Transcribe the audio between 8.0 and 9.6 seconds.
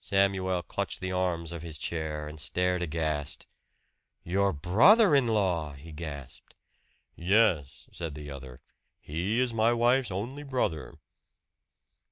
the other. "He is